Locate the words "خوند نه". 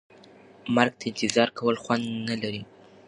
1.83-2.35